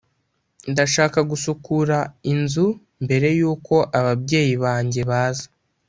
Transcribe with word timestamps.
ndashaka 0.71 1.19
gusukura 1.31 1.97
inzu 2.33 2.67
mbere 3.03 3.27
yuko 3.39 3.75
ababyeyi 3.99 4.53
banjye 4.63 5.01
baza. 5.09 5.47